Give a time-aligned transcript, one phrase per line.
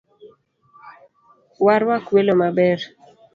[1.65, 2.79] Warwak welo maber